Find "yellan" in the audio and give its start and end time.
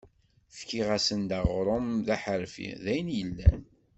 3.19-3.61